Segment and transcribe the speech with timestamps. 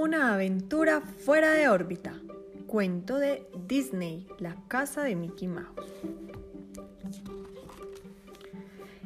[0.00, 2.14] Una aventura fuera de órbita.
[2.66, 5.92] Cuento de Disney, la casa de Mickey Mouse.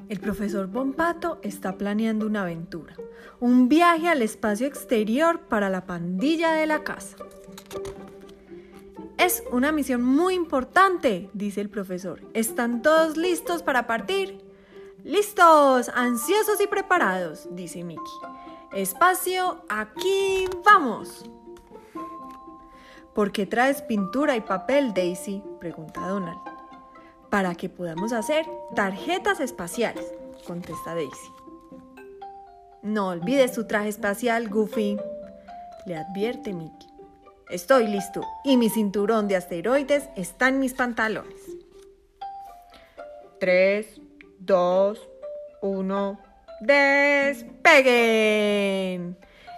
[0.09, 2.94] El profesor Bompato está planeando una aventura,
[3.40, 7.17] un viaje al espacio exterior para la pandilla de la casa.
[9.19, 12.21] Es una misión muy importante, dice el profesor.
[12.35, 14.44] ¿Están todos listos para partir?
[15.05, 18.03] Listos, ansiosos y preparados, dice Mickey.
[18.73, 21.27] Espacio, aquí vamos.
[23.15, 25.43] ¿Por qué traes pintura y papel, Daisy?
[25.61, 26.39] pregunta Donald.
[27.29, 30.11] Para que podamos hacer tarjetas espaciales,
[30.47, 31.33] contesta Daisy.
[32.83, 34.97] No olvides su traje espacial, Goofy,
[35.84, 36.89] le advierte Mickey.
[37.51, 41.43] Estoy listo y mi cinturón de asteroides está en mis pantalones.
[43.39, 44.01] Tres,
[44.45, 45.09] dos,
[45.62, 46.21] uno,
[46.61, 47.45] ¡despeguen!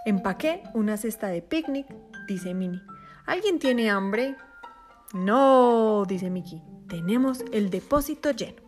[0.04, 1.87] Empaqué una cesta de picnic,
[2.29, 2.80] dice Minnie.
[3.26, 4.37] ¿Alguien tiene hambre?
[5.12, 6.62] No, dice Mickey.
[6.88, 8.62] Tenemos el depósito lleno.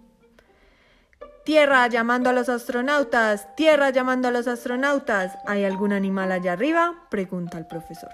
[1.44, 5.39] Tierra llamando a los astronautas, tierra llamando a los astronautas.
[5.46, 7.06] ¿Hay algún animal allá arriba?
[7.08, 8.11] pregunta el profesor.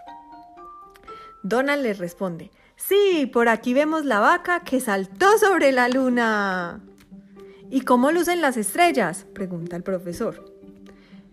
[1.42, 6.80] Donald le responde, sí, por aquí vemos la vaca que saltó sobre la luna.
[7.74, 9.26] ¿Y cómo lucen las estrellas?
[9.32, 10.44] pregunta el profesor.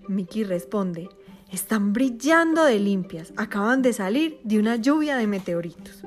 [0.07, 1.07] Mickey responde,
[1.51, 6.01] están brillando de limpias, acaban de salir de una lluvia de meteoritos.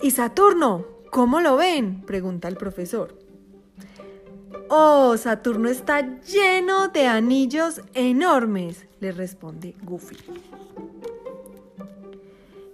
[0.00, 0.86] ¿Y Saturno?
[1.10, 2.00] ¿Cómo lo ven?
[2.06, 3.14] pregunta el profesor.
[4.70, 10.16] Oh, Saturno está lleno de anillos enormes, le responde Goofy.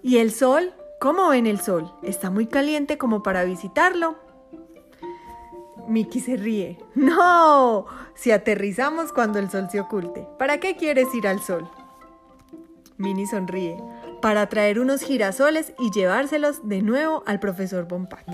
[0.01, 0.73] ¿Y el sol?
[1.01, 1.91] ¿Cómo ven el sol?
[2.05, 4.26] ¿Está muy caliente como para visitarlo?
[5.89, 6.79] Mickey se ríe.
[6.95, 10.27] No, si aterrizamos cuando el sol se oculte.
[10.39, 11.69] ¿Para qué quieres ir al sol?
[12.99, 13.77] Minnie sonríe.
[14.23, 18.27] Para traer unos girasoles y llevárselos de nuevo al profesor Bompat.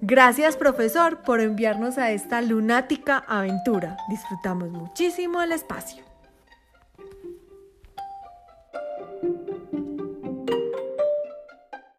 [0.00, 3.96] Gracias profesor por enviarnos a esta lunática aventura.
[4.08, 6.05] Disfrutamos muchísimo el espacio.